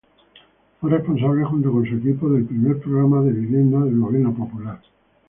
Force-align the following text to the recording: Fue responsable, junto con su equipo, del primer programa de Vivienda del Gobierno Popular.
Fue 0.79 0.89
responsable, 0.89 1.43
junto 1.45 1.71
con 1.71 1.85
su 1.85 1.97
equipo, 1.97 2.27
del 2.31 2.45
primer 2.45 2.79
programa 2.81 3.21
de 3.21 3.33
Vivienda 3.33 3.81
del 3.85 3.99
Gobierno 4.01 4.33
Popular. 4.33 4.81